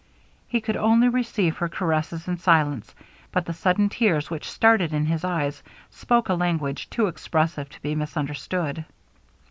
He 0.47 0.61
could 0.61 0.75
only 0.77 1.09
receive 1.09 1.57
her 1.57 1.69
caresses 1.69 2.27
in 2.27 2.39
silence; 2.39 2.95
but 3.31 3.45
the 3.45 3.53
sudden 3.53 3.87
tears 3.87 4.31
which 4.31 4.49
started 4.49 4.95
in 4.95 5.05
his 5.05 5.23
eyes 5.23 5.61
spoke 5.91 6.27
a 6.27 6.33
language 6.33 6.89
too 6.89 7.05
expressive 7.05 7.69
to 7.69 7.81
be 7.83 7.93
misunderstood. 7.93 8.83